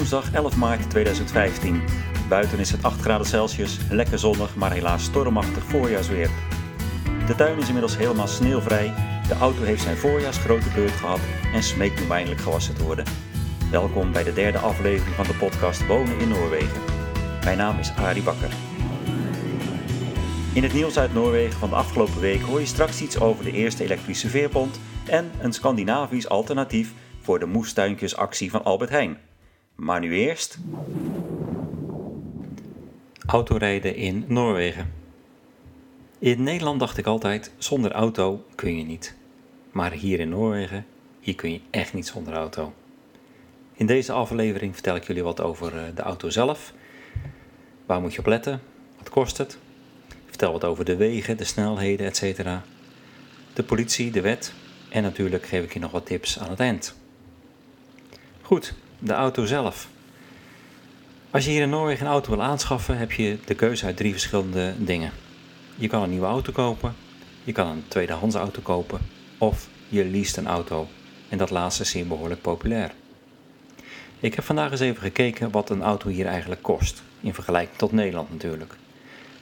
[0.00, 1.82] woensdag 11 maart 2015.
[2.28, 6.30] Buiten is het 8 graden Celsius, lekker zonnig, maar helaas stormachtig voorjaarsweer.
[7.26, 8.94] De tuin is inmiddels helemaal sneeuwvrij,
[9.28, 11.20] de auto heeft zijn voorjaarsgrote beurt gehad
[11.52, 13.04] en smeekt nu eindelijk gewassen te worden.
[13.70, 16.80] Welkom bij de derde aflevering van de podcast Wonen in Noorwegen.
[17.44, 18.50] Mijn naam is Arie Bakker.
[20.52, 23.52] In het nieuws uit Noorwegen van de afgelopen week hoor je straks iets over de
[23.52, 29.28] eerste elektrische veerpont en een Scandinavisch alternatief voor de moestuintjesactie van Albert Heijn.
[29.80, 30.58] Maar nu eerst.
[33.26, 34.92] Autorijden in Noorwegen.
[36.18, 39.16] In Nederland dacht ik altijd: zonder auto kun je niet.
[39.72, 40.86] Maar hier in Noorwegen,
[41.20, 42.72] hier kun je echt niet zonder auto.
[43.72, 46.72] In deze aflevering vertel ik jullie wat over eh, de auto zelf.
[47.86, 48.60] Waar moet je op letten?
[48.98, 49.58] Wat kost het?
[50.26, 52.44] Vertel wat over de wegen, de snelheden, etc.
[53.52, 54.52] De politie, de wet
[54.88, 56.94] en natuurlijk geef ik je nog wat tips aan het eind.
[58.42, 59.88] Goed, de auto zelf.
[61.30, 64.12] Als je hier in Noorwegen een auto wil aanschaffen, heb je de keuze uit drie
[64.12, 65.12] verschillende dingen.
[65.76, 66.94] Je kan een nieuwe auto kopen,
[67.44, 69.00] je kan een tweedehands auto kopen
[69.38, 70.88] of je leest een auto.
[71.28, 72.92] En dat laatste is hier behoorlijk populair.
[74.20, 77.92] Ik heb vandaag eens even gekeken wat een auto hier eigenlijk kost, in vergelijking tot
[77.92, 78.76] Nederland natuurlijk.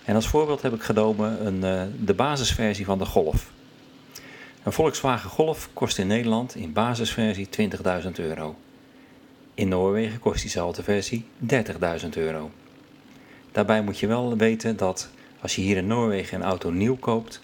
[0.05, 3.50] En als voorbeeld heb ik genomen een, uh, de basisversie van de Golf.
[4.62, 7.48] Een Volkswagen Golf kost in Nederland in basisversie
[8.05, 8.56] 20.000 euro.
[9.59, 11.25] In Noorwegen kost diezelfde versie
[12.03, 12.51] 30.000 euro.
[13.53, 17.41] Daarbij moet je wel weten dat als je hier in Noorwegen een auto nieuw koopt,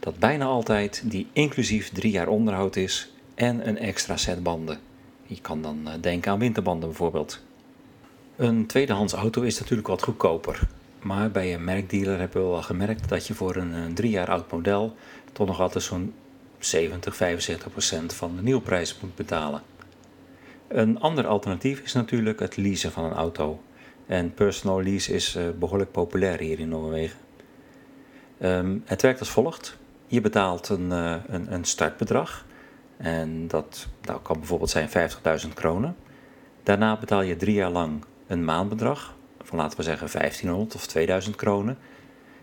[0.00, 4.78] dat bijna altijd die inclusief drie jaar onderhoud is en een extra set banden.
[5.26, 7.42] Je kan dan eh, denken aan winterbanden bijvoorbeeld.
[8.36, 10.60] Een tweedehands auto is natuurlijk wat goedkoper.
[11.02, 14.52] Maar bij een merkdealer hebben we wel gemerkt dat je voor een drie jaar oud
[14.52, 14.96] model
[15.32, 16.14] toch nog altijd zo'n
[16.58, 19.62] 70, 75 procent van de nieuwprijs moet betalen.
[20.72, 23.60] Een ander alternatief is natuurlijk het leasen van een auto.
[24.06, 27.18] En personal lease is uh, behoorlijk populair hier in Noorwegen.
[28.42, 29.78] Um, het werkt als volgt.
[30.06, 32.46] Je betaalt een, uh, een, een, startbedrag.
[32.96, 34.88] En dat, dat kan bijvoorbeeld zijn
[35.46, 35.96] 50.000 kronen.
[36.62, 41.36] Daarna betaal je drie jaar lang een maandbedrag van laten we zeggen 1500 of 2000
[41.36, 41.78] kronen.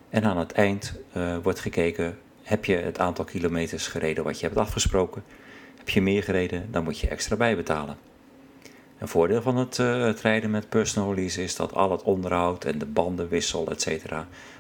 [0.10, 4.46] En aan het eind uh, wordt gekeken, heb je het aantal kilometers gereden wat je
[4.46, 5.24] hebt afgesproken?
[5.78, 8.09] Heb je meer gereden, dan moet je extra bijbetalen.
[9.00, 12.78] Een voordeel van het, uh, rijden met personal lease is dat al het onderhoud en
[12.78, 14.14] de bandenwissel, etc.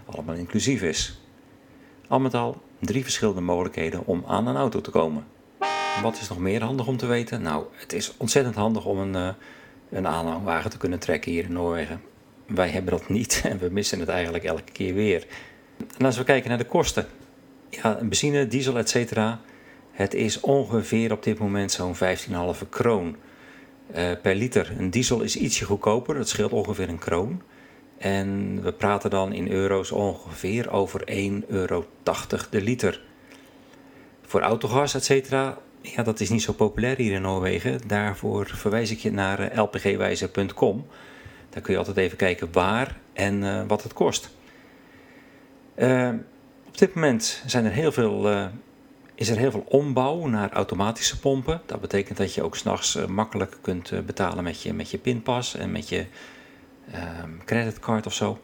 [0.06, 1.20] allemaal inclusief is.
[2.08, 5.26] Al met al drie verschillende mogelijkheden om aan een auto te komen.
[6.02, 7.42] Wat is nog meer handig om te weten?
[7.42, 9.30] Nou, het is ontzettend handig om een, uh,
[9.90, 12.02] een aanhangwagen te kunnen trekken hier in Noorwegen.
[12.46, 15.28] Wij hebben dat niet en we missen het eigenlijk elke keer weer.
[15.98, 17.08] En als we kijken naar de kosten.
[17.70, 19.22] Ja, benzine, diesel, etc.
[19.92, 23.16] Het is ongeveer op dit moment zo'n 15,5 kroon
[24.22, 24.76] per liter.
[24.78, 27.42] Een diesel is ietsje goedkoper, dat scheelt ongeveer een kroon.
[27.98, 31.86] En we praten dan in euro's ongeveer over 1,80 euro
[32.50, 33.02] de liter.
[34.26, 37.80] Voor autogas, et cetera, ja, dat is niet zo populair hier in Noorwegen.
[37.88, 40.88] Daarvoor verwijs ik je naar uh, lpgwijzer.com.
[41.50, 44.30] Daar kun je altijd even kijken waar en uh, wat het kost.
[46.68, 48.50] Op dit moment zijn er heel veel
[49.20, 51.62] is er heel veel ombouw naar automatische pompen.
[51.66, 54.98] Dat betekent dat je ook s'nachts uh, makkelijk kunt uh, betalen met je, met je
[54.98, 56.06] pinpas en met je
[57.24, 58.40] um, creditcard of zo.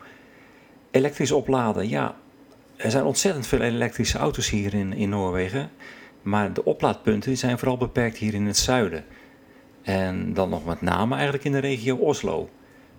[0.91, 2.15] Elektrisch opladen, ja.
[2.75, 5.71] Er zijn ontzettend veel elektrische auto's hier in, in Noorwegen.
[6.21, 9.05] Maar de oplaadpunten zijn vooral beperkt hier in het zuiden.
[9.81, 12.49] En dan nog met name eigenlijk in de regio Oslo.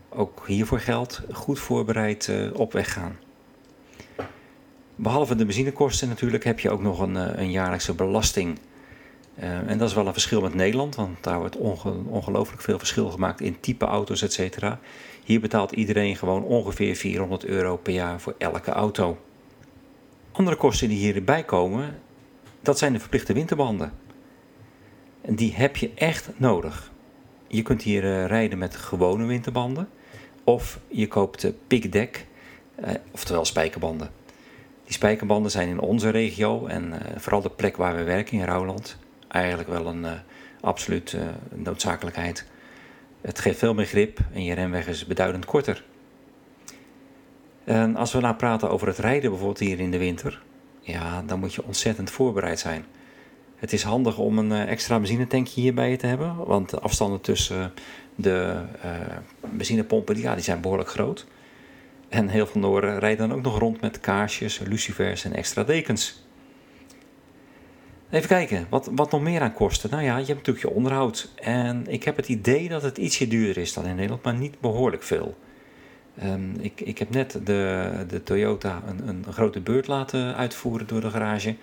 [0.09, 3.17] Ook hiervoor geldt goed voorbereid uh, op weg gaan.
[4.99, 8.59] Behalve de benzinekosten natuurlijk heb je ook nog een, eh, een jaarlijkse belasting.
[9.39, 12.79] Uh, en dat is wel een verschil met Nederland, want daar wordt onge ongelooflijk veel
[12.79, 14.81] verschil gemaakt in type auto's, et cetera.
[15.25, 19.19] Hier betaalt iedereen gewoon ongeveer 400 euro per jaar voor elke auto.
[20.33, 21.99] Andere kosten die hierbij komen,
[22.61, 23.93] dat zijn de verplichte winterbanden.
[25.21, 26.93] En die heb je echt nodig.
[27.47, 29.89] Je kunt hier uh, rijden met gewone winterbanden,
[30.45, 32.27] of je koopt uh, pickdeck,
[33.13, 34.16] oftewel spijkerbanden.
[34.87, 38.45] Die spijkerbanden zijn in onze regio en uh, vooral de plek waar we werken in
[38.45, 38.97] Rouwland
[39.29, 40.11] eigenlijk wel een uh,
[40.61, 41.21] absoluut uh,
[41.55, 42.47] noodzakelijkheid.
[43.21, 45.85] Het geeft veel meer grip en je remweg is beduidend korter.
[47.65, 50.43] En als we nou praten over het rijden bijvoorbeeld hier in de winter,
[50.81, 52.85] ja, dan moet je ontzettend voorbereid zijn.
[53.57, 57.73] Het is handig om een extra benzinetankje hierbij te hebben, want de afstanden tussen
[58.15, 58.63] de
[59.41, 61.27] benzinepompen ja, die zijn behoorlijk groot.
[62.09, 66.25] En heel veel Noorden rijden dan ook nog rond met kaarsjes, lucifers en extra dekens.
[68.11, 69.91] Even kijken, wat, wat nog meer aan kosten?
[69.91, 71.33] Nou ja, je hebt natuurlijk je onderhoud.
[71.35, 74.61] En ik heb het idee dat het ietsje duurder is dan in Nederland, maar niet
[74.61, 75.37] behoorlijk veel.
[76.19, 81.01] Ehm, ik, ik heb net de, de Toyota een, een grote beurt laten uitvoeren door
[81.01, 81.57] de garage.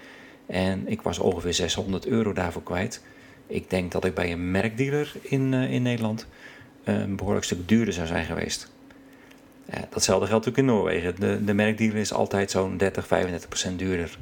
[0.46, 3.02] En ik was ongeveer 600 euro daarvoor kwijt.
[3.48, 6.28] Ik denk dat ik bij een merkdealer in, uh, in Nederland
[6.84, 8.73] een behoorlijk stuk duurder zou zijn geweest.
[9.66, 11.16] Datzelfde geldt natuurlijk in Noorwegen.
[11.20, 14.18] De, de merkdealer is altijd zo'n 30, 35 procent duurder.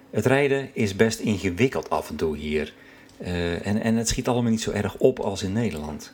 [0.09, 2.73] Het rijden is best ingewikkeld af en toe hier.
[3.21, 6.13] Uh, en, en het schiet allemaal niet zo erg op als in Nederland.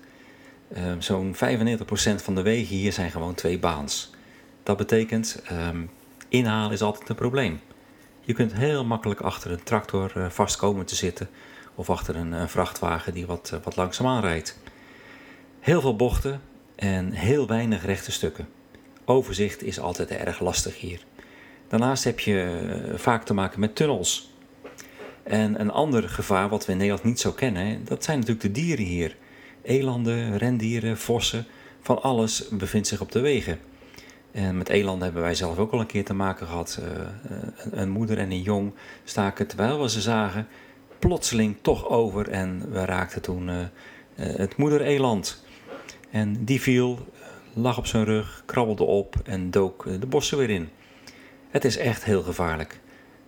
[0.78, 1.38] Uh, Zo'n 95%
[2.16, 4.12] van de wegen hier zijn gewoon twee baans.
[4.64, 5.90] Dat betekent, um,
[6.30, 7.60] inhalen is altijd een probleem.
[8.22, 11.30] Je kunt heel makkelijk achter een tractor uh, vast komen te zitten.
[11.76, 14.58] Of achter een, vrachtwagen die wat, wat langzaamaan rijdt.
[15.60, 16.42] Heel veel bochten
[16.76, 18.48] en heel weinig rechte stukken.
[19.06, 21.06] Overzicht is altijd erg lastig hier.
[21.68, 24.34] Daarnaast heb je eh, vaak te maken met tunnels.
[25.24, 28.62] En een ander gevaar wat we in Nederland niet zo kennen, dat zijn natuurlijk de
[28.62, 29.16] dieren hier.
[29.62, 31.46] Elanden, rendieren, vossen,
[31.82, 33.60] van alles bevindt zich op de wegen.
[34.32, 36.80] En met elanden hebben wij zelf ook al een keer te maken gehad.
[36.82, 36.88] Uh,
[37.72, 38.74] een moeder en een jong
[39.04, 40.48] staken terwijl we ze zagen
[41.00, 43.56] plotseling toch over en we raakten toen uh,
[44.16, 45.48] het moeder-eland.
[46.12, 47.00] En die viel,
[47.54, 50.70] lag op zijn rug, krabbelde op en dook de bossen weer in.
[51.50, 52.80] Het is echt heel gevaarlijk.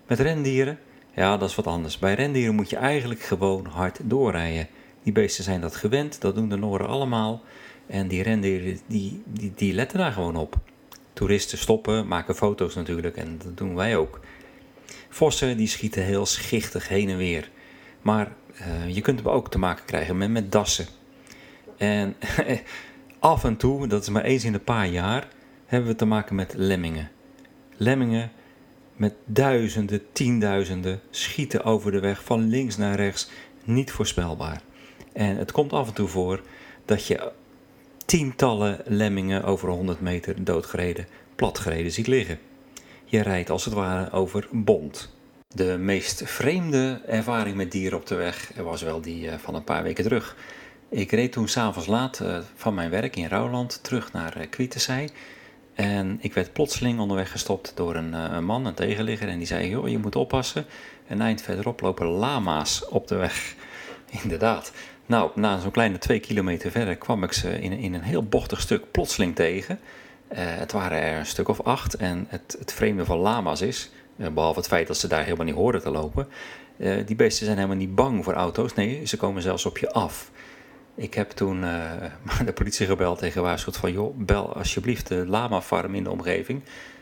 [0.07, 0.79] Met rendieren,
[1.15, 1.99] ja, dat is wat anders.
[1.99, 4.67] Bij rendieren moet je eigenlijk gewoon hard doorrijden.
[5.03, 7.41] Die beesten zijn dat gewend, dat doen de Noren allemaal.
[7.87, 10.55] En die rendieren, die, die, die letten daar gewoon op.
[11.13, 14.19] Toeristen stoppen, maken foto's natuurlijk en dat doen wij ook.
[15.09, 17.49] Vossen die schieten heel schichtig heen en weer.
[18.01, 20.85] Maar uh, je kunt hem ook te maken krijgen met, met dassen.
[21.81, 22.15] En
[23.19, 25.27] af en toe, dat is maar eens in een paar jaar,
[25.65, 27.11] hebben we te maken met lemmingen.
[27.77, 28.31] Lemmingen
[28.95, 33.29] met duizenden, tienduizenden schieten over de weg van links naar rechts.
[33.63, 34.61] Niet voorspelbaar.
[35.13, 36.41] En het komt af en toe voor
[36.85, 37.31] dat je
[38.05, 42.39] tientallen lemmingen over 100 meter doodgereden, platgereden ziet liggen.
[43.05, 45.13] Je rijdt als het ware over bond.
[45.47, 49.63] De meest vreemde ervaring met dieren op de weg was wel die eh, van een
[49.63, 50.35] paar weken terug.
[50.91, 55.11] Ik reed toen s'avonds laat eh, van mijn werk in Rouwland terug naar uh.
[55.73, 59.27] En ik werd plotseling onderweg gestopt door een, uh, een man, een tegenligger.
[59.27, 60.65] En die zei, joh, je moet oppassen.
[61.07, 63.55] Een eind verderop lopen lama's op de weg.
[64.23, 64.71] Inderdaad.
[65.05, 68.61] Nou, na zo'n kleine twee kilometer verder kwam ik ze in, in een heel bochtig
[68.61, 69.79] stuk plotseling tegen.
[70.33, 71.95] Het waren er een stuk of acht.
[71.95, 75.55] En het, het vreemde van lama's is, behalve het feit dat ze daar helemaal niet
[75.55, 76.27] horen te lopen...
[77.05, 78.73] die beesten zijn helemaal niet bang voor auto's.
[78.73, 80.31] Nee, ze komen zelfs op je af.
[80.95, 81.93] Ik heb toen uh,
[82.45, 83.91] de politie gebeld tegen gewaarschuwd van...
[83.91, 86.61] joh, bel alsjeblieft de lama-farm in de omgeving...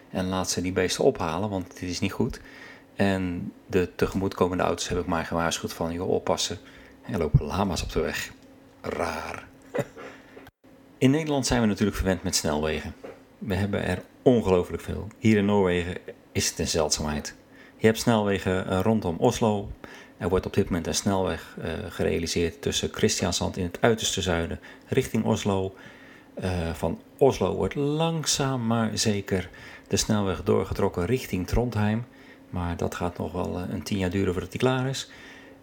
[0.09, 2.41] en laat ze die beesten ophalen, want dit is niet goed.
[2.95, 5.93] En de tegemoetkomende auto's heb ik maar gewaarschuwd van...
[5.93, 6.57] joh, oppassen,
[7.01, 8.31] er lopen lama's op de weg.
[8.81, 9.47] Raar.
[10.97, 12.93] In Nederland zijn we natuurlijk verwend met snelwegen.
[13.37, 15.07] We hebben er ongelooflijk veel.
[15.17, 15.97] Hier in Noorwegen
[16.31, 17.35] is het een zeldzaamheid.
[17.77, 19.71] Je hebt snelwegen eh, rondom Oslo,
[20.19, 24.59] er wordt op dit moment een snelweg uh, gerealiseerd tussen Christiansand in het uiterste zuiden
[24.87, 25.75] richting Oslo.
[26.43, 29.49] Uh, van Oslo wordt langzaam maar zeker
[29.87, 32.05] de snelweg doorgetrokken richting Trondheim.
[32.49, 35.09] Maar dat gaat nog wel een tien jaar duren voordat die klaar is.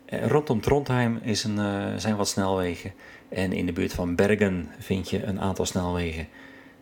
[0.07, 2.93] Rondom Trondheim is een, zijn wat snelwegen.
[3.29, 6.29] En in de buurt van Bergen vind je een aantal snelwegen.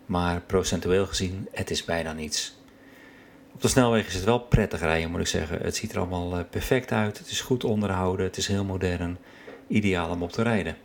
[0.07, 2.57] Maar procentueel gezien, het is bijna niets.
[3.55, 5.59] Op de snelweg is het wel prettig rijden, moet ik zeggen.
[5.63, 7.19] Het ziet er allemaal eh, perfect uit.
[7.19, 8.27] Het is goed onderhouden.
[8.27, 9.19] Het is heel modern.
[9.69, 10.77] Ideaal om op te rijden.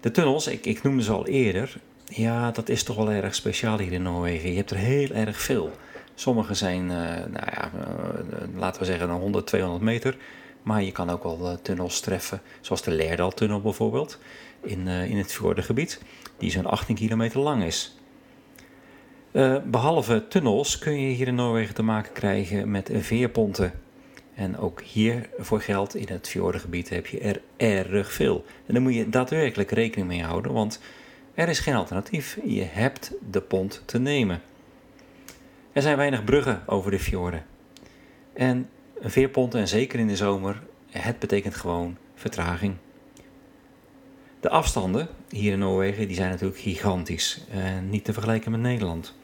[0.00, 1.76] De tunnels, ik, ik noemde ze al eerder.
[2.04, 4.50] Ja, dat is toch wel erg speciaal hier in Noorwegen.
[4.50, 5.70] Je hebt er heel erg veel.
[6.14, 10.16] Sommige zijn, uh, nou ja, uh, laten we zeggen, 100, 200 meter.
[10.62, 14.18] Maar je kan ook wel tunnels treffen, zoals de Leerdal-tunnel bijvoorbeeld,
[14.60, 16.00] in, in het Fjordengebied,
[16.38, 17.96] die zo'n 18 kilometer lang is.
[19.34, 23.72] Uh, behalve tunnels kun je hier in Noorwegen te maken krijgen met veerponten.
[24.34, 28.44] En ook hier voor geld in het fjordengebied heb je er erg veel.
[28.66, 30.80] En daar moet je daadwerkelijk rekening mee houden, want
[31.34, 32.38] er is geen alternatief.
[32.44, 34.40] Je hebt de pont te nemen.
[35.72, 37.44] Er zijn weinig bruggen over de fjorden.
[38.32, 38.68] En
[39.00, 42.74] veerponten, en zeker in de zomer, het betekent gewoon vertraging.
[44.40, 47.44] De afstanden hier in Noorwegen die zijn natuurlijk gigantisch.
[47.50, 49.14] En niet te vergelijken met Nederland.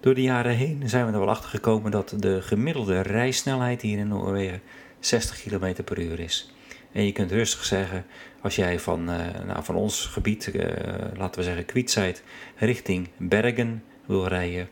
[0.00, 3.98] Door de jaren heen zijn we er wel achter gekomen dat de gemiddelde rijsnelheid hier
[3.98, 4.62] in Noorwegen
[5.00, 6.54] 60 km per uur is.
[6.92, 8.06] En je kunt rustig zeggen,
[8.40, 10.64] als jij van, uh, nou, van ons gebied, uh,
[11.16, 12.22] laten we zeggen Kwietzijd,
[12.56, 14.68] richting Bergen wil rijden,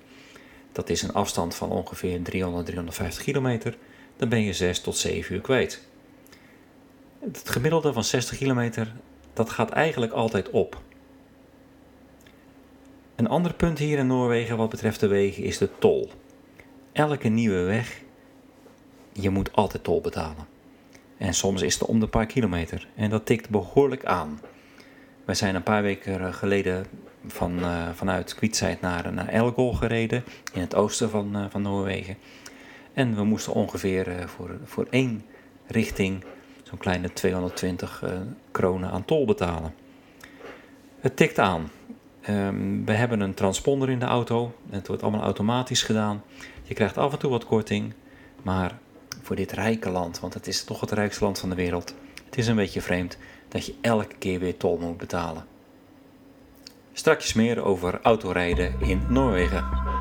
[0.73, 3.77] dat is een afstand van ongeveer 300, 350 kilometer,
[4.17, 5.87] dan ben je 6 tot 7 uur kwijt.
[7.21, 8.93] Het gemiddelde van 60 kilometer,
[9.33, 10.83] dat gaat eigenlijk altijd op.
[13.17, 16.11] Een ander punt hier in Noorwegen wat betreft de wegen is de tol.
[16.93, 18.03] Elke nieuwe weg,
[19.13, 20.47] je moet altijd tol betalen.
[21.17, 22.89] En soms is het om de paar kilometer.
[22.95, 24.41] En dat tikt behoorlijk aan.
[25.25, 26.87] Wij zijn een paar weken geleden
[27.27, 32.17] van, uh, vanuit Kwietzijd naar, naar Elgol gereden, in het oosten van, uh, van Noorwegen.
[32.93, 35.25] En we moesten ongeveer uh, voor, voor één
[35.67, 36.25] richting
[36.63, 38.05] zo'n kleine 220
[38.51, 39.75] kronen aan tol betalen.
[41.01, 41.71] Het tikt aan.
[42.29, 44.55] Um, we hebben een transponder in de auto.
[44.71, 46.23] Het wordt allemaal automatisch gedaan.
[46.63, 47.95] Je krijgt af en toe wat korting.
[48.43, 48.79] Maar
[49.23, 51.95] voor dit rijke land, want het is toch het rijkste land van de wereld.
[52.25, 55.47] Het is een beetje vreemd dat je elke keer weer tol moet betalen.
[56.93, 59.94] Straks meer over autorijden in Noorwegen.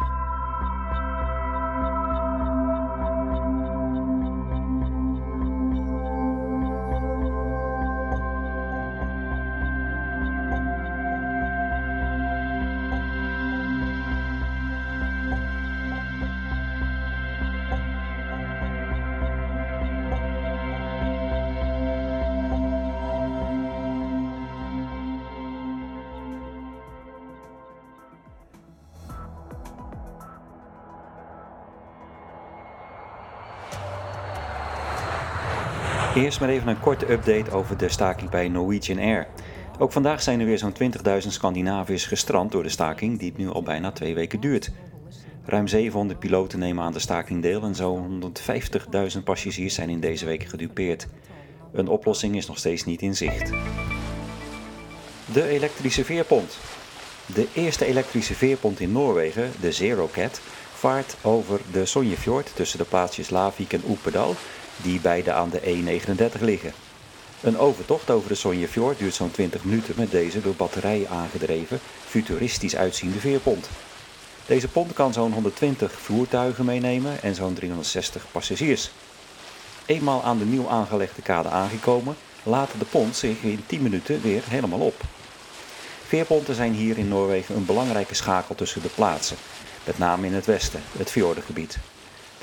[36.16, 39.28] Eerst maar even een korte update over de staking bij Norwegian Air.
[39.80, 40.74] Ook vandaag zijn er weer zo'n
[41.22, 44.72] 20.000 Scandinaviërs gestrand door de staking, die nu al bijna twee weken duurt.
[45.46, 48.34] Ruim 700 piloten nemen aan de staking deel en zo'n
[49.18, 51.08] 150.000 passagiers zijn in deze weken gedupeerd.
[51.72, 53.52] Een oplossing is nog steeds niet in zicht.
[55.34, 56.58] De elektrische veerpont.
[57.26, 60.42] De eerste elektrische veerpont in Noorwegen, de ZeroCat,
[60.74, 64.36] vaart over de Sonjefjord tussen de plaatsjes Lavik en Oepedal
[64.78, 66.74] die beide aan de E39 liggen.
[67.42, 72.76] Een overtocht over de Sonjefjord duurt zo'n 20 minuten met deze door batterijen aangedreven, futuristisch
[72.76, 73.70] uitziende veerpont.
[74.46, 78.92] Deze pont kan zo'n 120 voertuigen meenemen en zo'n 360 passagiers.
[79.86, 84.44] Eenmaal aan de nieuw aangelegde kade aangekomen, laat de pont zich in 10 minuten weer
[84.48, 85.02] helemaal op.
[86.08, 89.38] Veerponten zijn hier in Noorwegen een belangrijke schakel tussen de plaatsen,
[89.86, 91.78] met name in het westen, het fjordengebied.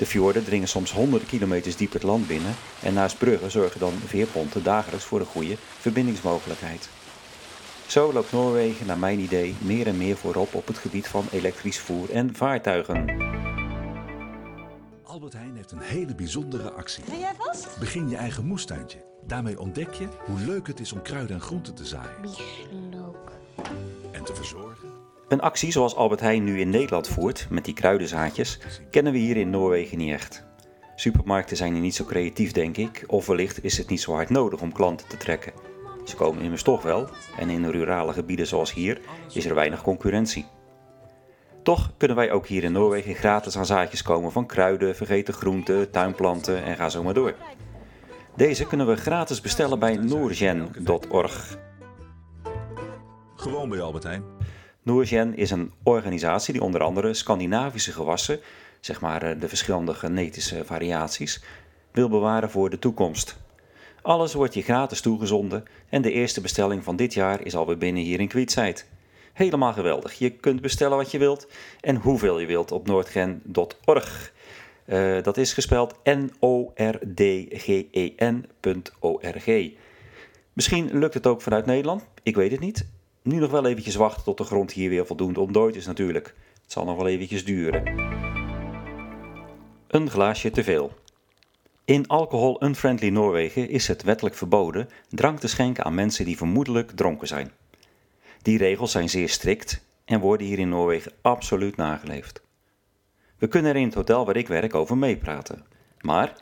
[0.01, 3.93] De fjorden dringen soms honderden kilometers diep het land binnen en naast bruggen zorgen dan
[4.05, 6.89] veerponten dagelijks voor een goede verbindingsmogelijkheid.
[7.87, 11.79] Zo loopt Noorwegen, naar mijn idee, meer en meer voorop op het gebied van elektrisch
[11.79, 13.05] voer en vaartuigen.
[15.03, 17.03] Albert Heijn heeft een hele bijzondere actie.
[17.07, 17.79] Wil jij vast?
[17.79, 19.05] Begin je eigen moestuintje.
[19.27, 22.29] Daarmee ontdek je hoe leuk het is om kruiden en groenten te zaaien.
[22.89, 23.31] Leuk.
[24.11, 24.90] En te verzorgen.
[25.31, 28.59] Een actie zoals Albert Heijn nu in Nederland voert, met die kruidenzaadjes,
[28.89, 30.45] kennen we hier in Noorwegen niet echt.
[30.95, 34.29] Supermarkten zijn hier niet zo creatief, denk ik, of wellicht is het niet zo hard
[34.29, 35.53] nodig om klanten te trekken.
[36.05, 39.01] Ze komen immers toch wel, en in rurale gebieden zoals hier
[39.33, 40.45] is er weinig concurrentie.
[41.63, 45.91] Toch kunnen wij ook hier in Noorwegen gratis aan zaadjes komen van kruiden, vergeten groenten,
[45.91, 47.35] tuinplanten en ga zo maar door.
[48.35, 51.57] Deze kunnen we gratis bestellen bij noorgen.org.
[53.35, 54.40] Gewoon bij Albert Heijn.
[54.83, 58.39] Noorgen is een organisatie die onder andere Scandinavische gewassen
[58.81, 61.43] zeg maar eh, de verschillende genetische variaties,
[61.91, 63.37] wil bewaren voor de toekomst.
[64.01, 68.03] Alles wordt je gratis toegezonden en de eerste bestelling van dit jaar is alweer binnen
[68.03, 68.87] hier in Kwietzijd.
[69.33, 70.13] Helemaal geweldig.
[70.13, 71.47] Je kunt bestellen wat je wilt
[71.81, 74.33] en hoeveel je wilt op noordgen.org.
[74.85, 76.51] Uh, dat is gespeld N-O-R-D-G-E-N.org.
[80.53, 82.85] Misschien lukt het ook vanuit Nederland, ik weet het niet.
[83.23, 86.35] Nu nog wel eventjes wachten tot de grond hier weer voldoende ontdooid is natuurlijk.
[86.63, 87.87] Het zal nog wel eventjes duren.
[89.87, 90.93] Een glaasje te veel.
[91.85, 97.27] In alcohol-unfriendly Noorwegen is het wettelijk verboden drank te schenken aan mensen die vermoedelijk dronken
[97.27, 97.51] zijn.
[98.41, 102.41] Die regels zijn zeer strikt en worden hier in Noorwegen absoluut nageleefd.
[103.37, 105.65] We kunnen er in het hotel waar ik werk over meepraten.
[105.99, 106.35] Maar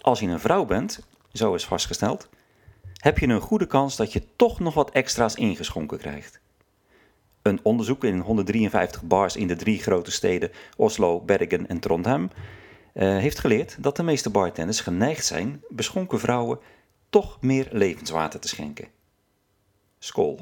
[0.00, 2.28] als je een vrouw bent, zo is vastgesteld,
[2.98, 6.40] heb je een goede kans dat je toch nog wat extra's ingeschonken krijgt.
[7.42, 12.30] Een onderzoek in 153 bars in de drie grote steden Oslo, Bergen en Trondheim
[12.94, 16.58] uh, heeft geleerd dat de meeste bartenders geneigd zijn beschonken vrouwen
[17.10, 18.88] toch meer levenswater te schenken.
[19.98, 20.38] Skol.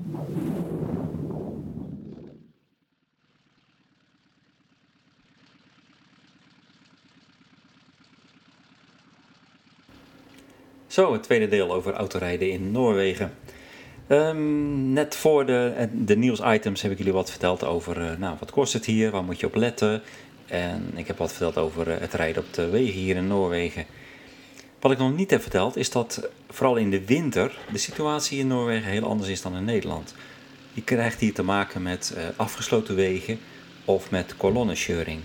[10.96, 13.32] Zo, het tweede deel over autorijden in Noorwegen.
[14.08, 18.50] Um, net voor de, de nieuwsitems heb ik jullie wat verteld over uh, nou, wat
[18.50, 20.02] kost het hier, waar moet je op letten.
[20.46, 23.84] En ik heb wat verteld over uh, het rijden op de wegen hier in Noorwegen.
[24.80, 28.46] Wat ik nog niet heb verteld is dat vooral in de winter de situatie in
[28.46, 30.14] Noorwegen heel anders is dan in Nederland.
[30.72, 33.38] Je krijgt hier te maken met uh, afgesloten wegen
[33.84, 35.20] of met kolonnekjøring.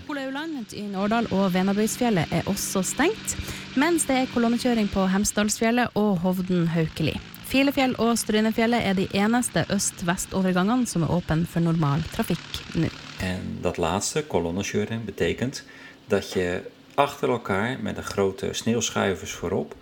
[0.62, 3.34] Olaulandet i Årdal og Venabøysfjellet er også stengt,
[3.74, 7.16] mens det er kolonnekjøring på Hemsedalsfjellet og Hovden-Haukeli.
[7.50, 12.90] Filefjell og Strynefjellet er de eneste øst-vest-overgangene som er åpne for normal trafikk nå.
[13.62, 15.64] Det laatste, kolonnekjøring, betekent
[16.10, 16.62] dat je
[16.96, 19.74] achter elkaar met een grote sneeuwschuivers voorop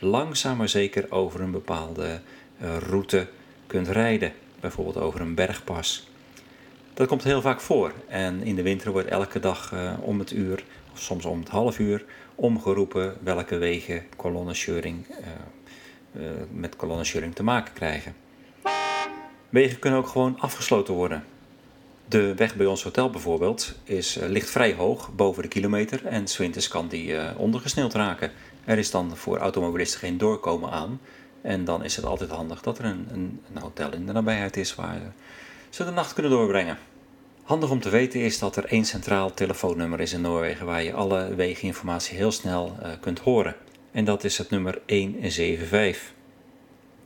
[0.00, 2.20] langzaam maar zeker over een bepaalde
[2.62, 3.26] uh, route
[3.66, 4.32] kunt rijden.
[4.60, 6.08] Bijvoorbeeld over een bergpas.
[6.96, 7.92] Dat komt heel vaak voor.
[8.08, 11.48] En in de winter wordt elke dag uh, om het uur, of soms om het
[11.48, 12.04] half uur,
[12.34, 15.16] omgeroepen welke wegen kolonnenscheuring, uh,
[16.22, 18.14] uh, met kolonnenscheuring te maken krijgen.
[19.48, 21.24] Wegen kunnen ook gewoon afgesloten worden.
[22.08, 26.68] De weg bij ons hotel bijvoorbeeld is, ligt vrij hoog, boven de kilometer, en zwinters
[26.68, 28.30] kan die ondergesneeuwd raken.
[28.64, 31.00] Er is dan voor automobilisten geen doorkomen aan.
[31.40, 34.56] En dan is het altijd handig dat er een, een, een hotel in de nabijheid
[34.56, 35.00] is waar
[35.76, 36.78] ze de nacht kunnen doorbrengen.
[37.42, 40.92] Handig om te weten is dat er één centraal telefoonnummer is in Noorwegen waar je
[40.92, 43.54] alle wegeninformatie heel snel uh, kunt horen.
[43.92, 46.12] En dat is het nummer 175.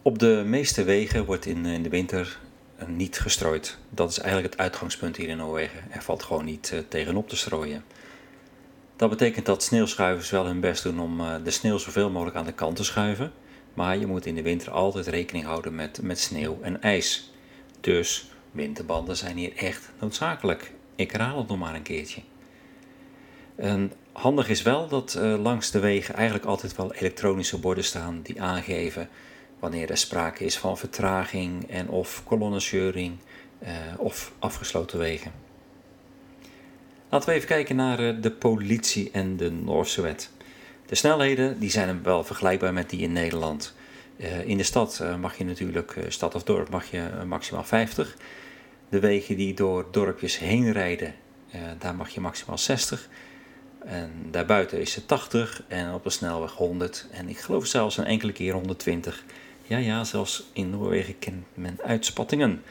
[0.02, 2.38] Op de meeste wegen wordt in, in de winter
[2.82, 3.78] uh, niet gestrooid.
[3.88, 5.82] Dat is eigenlijk het uitgangspunt hier in Noorwegen.
[5.90, 7.84] Er valt gewoon niet tegenop te strooien.
[8.96, 12.52] Dat betekent dat sneeuwschuivers wel hun best doen om de sneeuw zoveel mogelijk aan de
[12.52, 13.32] kant te schuiven.
[13.74, 17.30] Maar je moet in de winter altijd rekening houden met, met sneeuw en ijs.
[17.80, 20.72] Dus Winterbanden zijn hier echt noodzakelijk.
[20.96, 22.20] Ik herhaal het nog maar een keertje.
[23.56, 28.20] En handig is wel dat uh, langs de wegen eigenlijk altijd wel elektronische borden staan
[28.22, 29.08] die aangeven
[29.58, 33.16] wanneer er sprake is van vertraging en of kolonnenscheuring
[33.62, 35.32] uh, of afgesloten wegen.
[37.08, 40.30] Laten we even kijken naar uh, de politie en de Noorse wet.
[40.86, 43.74] De snelheden die zijn wel vergelijkbaar met die in Nederland.
[44.20, 48.16] Uh, in de stad mag je natuurlijk, stad of dorp, mag je maximaal 50.
[48.88, 51.14] De wegen die door dorpjes heen rijden,
[51.78, 53.08] daar mag je maximaal 60.
[53.84, 57.06] En daarbuiten is het 80 en op de snelweg 100.
[57.10, 59.24] En ik geloof zelfs een enkele keer 120.
[59.66, 62.62] Ja, ja, zelfs in Noorwegen kent men uitspattingen.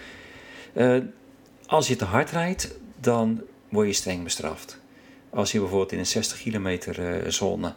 [1.66, 4.80] Als je te hard rijdt, dan word je streng bestraft.
[5.30, 7.74] Als je bijvoorbeeld in een 60 kilometer zone,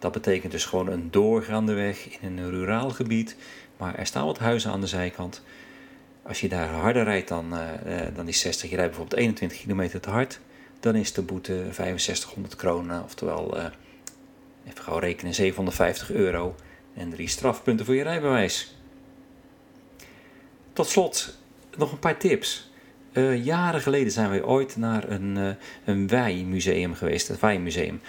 [0.00, 3.36] dat betekent dus gewoon een doorgaande weg in een ruraal gebied,
[3.76, 5.42] maar er staan wat huizen aan de zijkant.
[6.22, 10.00] Als je daar harder rijdt dan, uh, dan die 60, je rijdt bijvoorbeeld 21 kilometer
[10.00, 10.40] te hard,
[10.80, 13.64] dan is de boete 6500 kronen, oftewel, uh,
[14.68, 16.54] even gauw rekenen, 750 euro
[16.94, 18.74] en drie strafpunten voor je rijbewijs.
[20.72, 21.38] Tot slot
[21.76, 22.70] nog een paar tips.
[23.42, 25.50] Jaren geleden zijn wij ooit naar een, uh,
[25.84, 28.00] een wijmuseum geweest, het Wijmuseum.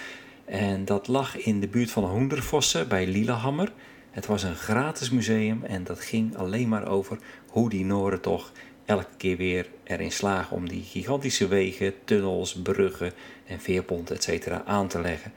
[0.46, 3.72] En dat lag in de buurt van Hoendervossen bij Lillehammer.
[4.12, 8.52] Het was een gratis museum en dat ging alleen maar over hoe die Noren toch
[8.86, 13.14] elke keer weer erin slagen om die gigantische wegen, tunnels, bruggen
[13.46, 14.48] en veerponten etc.
[14.66, 15.32] aan te leggen.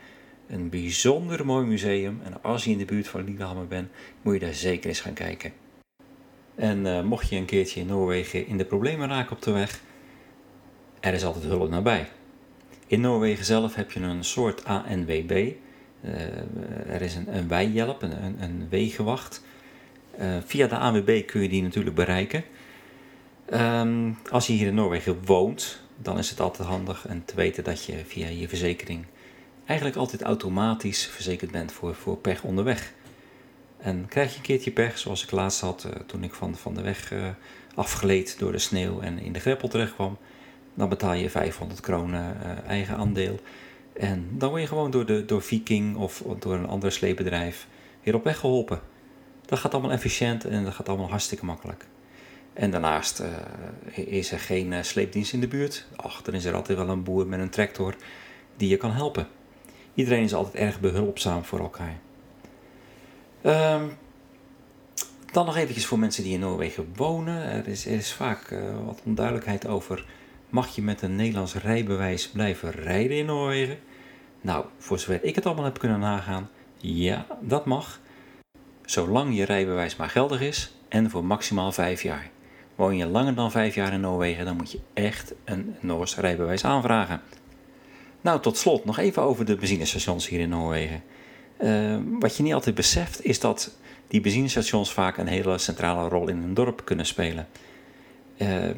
[0.49, 3.91] Een bijzonder mooi museum en als je in de buurt van Lillehammer bent,
[4.23, 5.53] moet je daar zeker eens gaan kijken.
[6.55, 9.81] En uh, mocht je een keertje in Noorwegen in de problemen raken op de weg,
[11.01, 12.09] er is altijd hulp nabij.
[12.87, 15.53] In Noorwegen zelf heb je een soort ANWB.
[16.89, 19.45] er is een, een wijjelp, een, een, wegenwacht.
[20.45, 22.45] via de ANWB kun je die natuurlijk bereiken.
[23.47, 27.65] Ehm, als je hier in Noorwegen woont, dan is het altijd handig en te weten
[27.65, 29.05] dat je via je verzekering
[29.67, 32.93] eigenlijk altijd automatisch verzekerd bent voor, voor pech onderweg.
[33.79, 36.75] En krijg je een keertje pech, zoals ik laatst had uh, toen ik van, van
[36.75, 37.29] de weg uh,
[37.75, 40.19] afgleed door de sneeuw en in de greppel terecht kwam,
[40.75, 43.41] dan betaal je 500 kronen uh, eigen aandeel.
[43.93, 47.67] En dan word je gewoon door, de, door Viking of door een ander sleepbedrijf
[48.03, 48.81] weer op weg geholpen.
[49.47, 51.87] Dat gaat allemaal efficiënt en dat gaat allemaal hartstikke makkelijk.
[52.53, 53.23] En daarnaast
[53.95, 55.87] is er geen sleepdienst in de buurt.
[55.97, 57.95] Achter is er altijd wel een boer met een tractor
[58.57, 59.27] die je kan helpen.
[59.95, 61.99] Iedereen is altijd erg behulpzaam voor elkaar.
[63.43, 63.97] Um,
[65.33, 67.43] dan nog eventjes voor mensen die in Noorwegen wonen.
[67.43, 70.05] Er is, is vaak wat onduidelijkheid over.
[70.55, 73.79] Mag je met een Nederlands rijbewijs blijven rijden in Noorwegen?
[74.41, 78.01] Nou, voor zover ik het allemaal heb kunnen nagaan, ja, dat mag.
[78.85, 82.31] Zolang je rijbewijs maar geldig is en voor maximaal vijf jaar.
[82.75, 86.65] Woon je langer dan vijf jaar in Noorwegen, dan moet je echt een Noors rijbewijs
[86.65, 87.21] aanvragen.
[88.21, 91.03] Nou, tot slot nog even over de benzinestations hier in Noorwegen.
[91.61, 93.77] Uh, wat je niet altijd beseft is dat
[94.09, 97.49] die benzinestations vaak een hele centrale rol in een dorp kunnen spelen.
[98.39, 98.71] Uh,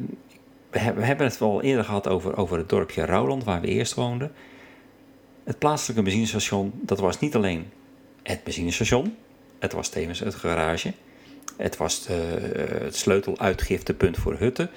[0.69, 4.31] we, hebben het wel eerder gehad over, over het dorpje Rouwland, waar we eerst woonden.
[5.43, 7.69] Het plaatselijke benzinestation, dat was niet alleen
[8.23, 9.15] het benzinestation,
[9.59, 10.93] het was tevens het garage,
[11.57, 12.13] het was de,
[12.83, 14.69] het sleuteluitgiftepunt voor hutten,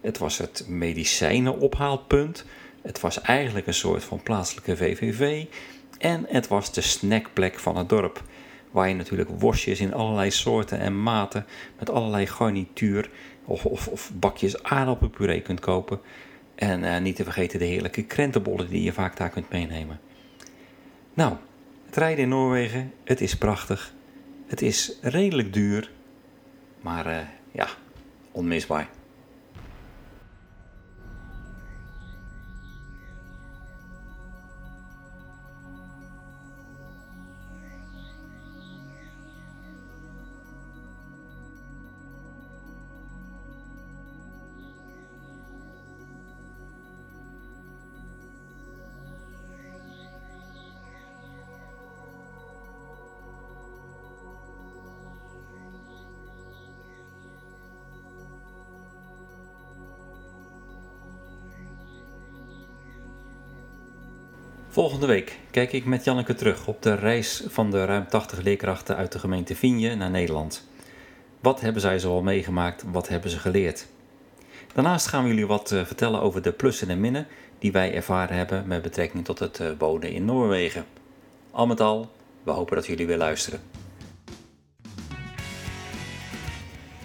[0.00, 2.44] het was het medicijnenophaalpunt,
[2.84, 5.44] het was eigenlijk een soort van plaatselijke VVV.
[5.98, 8.22] En het was de snackplek van het dorp.
[8.70, 11.46] Waar je natuurlijk worstjes in allerlei soorten en maten.
[11.78, 13.10] Met allerlei garnituur.
[13.44, 16.00] Of, bakjes aardappelpuree kunt kopen.
[16.54, 20.00] En eh, niet te vergeten de heerlijke krentenbollen die je vaak daar kunt meenemen.
[21.14, 21.34] Nou,
[21.86, 23.94] het rijden in Noorwegen, het is prachtig.
[24.46, 25.90] Het is redelijk duur.
[26.80, 27.18] Maar uh,
[27.52, 27.68] ja,
[28.32, 28.88] onmisbaar.
[64.74, 68.96] Volgende week kijk ik met Janneke terug op de reis van de ruim 80 leerkrachten
[68.96, 70.68] uit de gemeente Vigne naar Nederland.
[71.40, 72.84] Wat hebben zij zoal meegemaakt?
[72.86, 73.86] Wat hebben ze geleerd?
[74.72, 77.26] Daarnaast gaan we jullie wat eh, vertellen over de plussen en minnen
[77.58, 80.84] die wij ervaren hebben met betrekking tot het eh, wonen in Noorwegen.
[81.50, 82.10] Al met al,
[82.42, 83.60] we hopen dat jullie weer luisteren.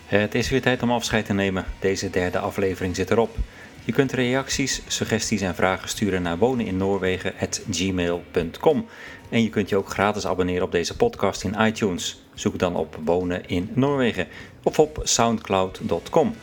[0.05, 1.65] Het is weer tijd om afscheid te nemen.
[1.79, 3.37] Deze derde aflevering zit erop.
[3.85, 8.85] Je kunt reacties, suggesties en vragen sturen naar woneninnoorwegen.gmail.com.
[9.29, 12.23] En je kunt je ook gratis abonneren op deze podcast in iTunes.
[12.33, 14.27] Zoek dan op Wonen in Noorwegen
[14.63, 16.35] of op soundcloud.com.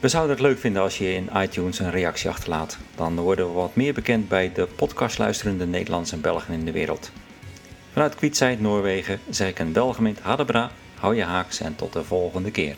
[0.00, 2.78] We zouden het leuk vinden als je in iTunes een reactie achterlaat.
[2.94, 7.10] Dan worden we wat meer bekend bij de podcastluisterende Nederlandse en Belgen in de wereld.
[7.92, 12.50] Vanuit Kwietzijd, Noorwegen, zeg ik een welgemeend Hadebra, hou je haaks en tot de volgende
[12.50, 12.74] keer.